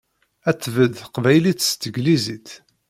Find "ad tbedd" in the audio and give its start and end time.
0.49-0.93